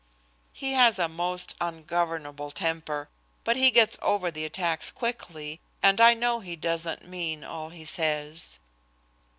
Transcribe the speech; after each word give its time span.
"He 0.51 0.71
has 0.71 0.97
a 0.97 1.07
most 1.07 1.53
ungovernable 1.61 2.49
temper, 2.49 3.07
but 3.43 3.55
he 3.55 3.69
gets 3.69 3.99
over 4.01 4.31
the 4.31 4.45
attacks 4.45 4.89
quickly, 4.89 5.61
and 5.83 6.01
I 6.01 6.15
know 6.15 6.39
he 6.39 6.55
doesn't 6.55 7.07
mean 7.07 7.43
all 7.43 7.69
he 7.69 7.85
says." 7.85 8.57